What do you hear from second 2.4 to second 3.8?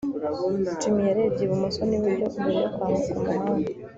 yo kwambuka umuhanda